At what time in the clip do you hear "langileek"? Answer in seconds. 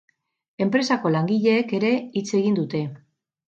1.17-1.75